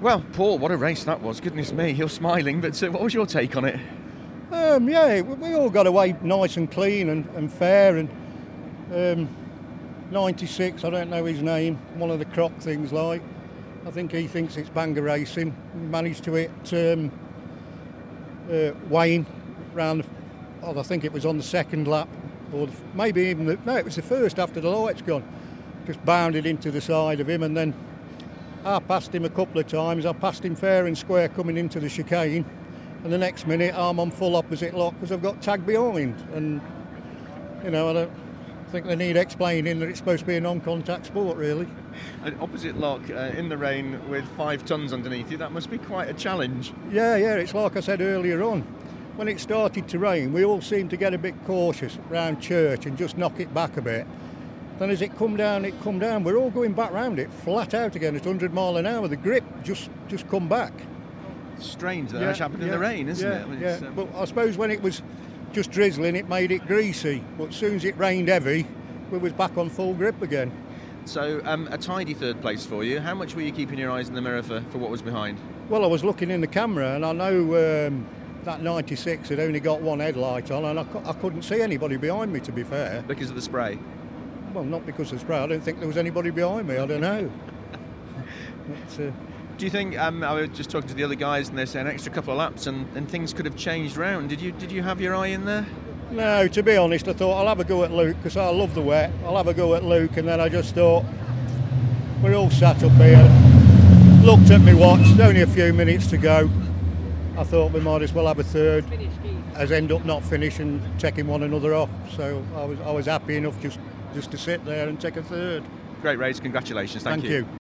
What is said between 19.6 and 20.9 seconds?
round, oh, I